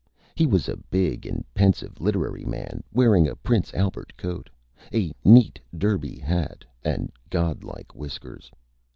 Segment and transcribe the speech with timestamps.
[0.33, 4.49] He was a big and pensive Literary Man, wearing a Prince Albert coat,
[4.91, 8.49] a neat Derby Hat and godlike Whiskers.